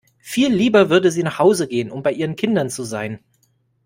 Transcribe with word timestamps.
Viel 0.17 0.51
lieber 0.51 0.89
würde 0.89 1.11
sie 1.11 1.21
nach 1.21 1.37
Hause 1.37 1.67
gehen, 1.67 1.91
um 1.91 2.01
bei 2.01 2.11
ihren 2.11 2.35
Kindern 2.35 2.71
zu 2.71 2.81
sein. 2.83 3.19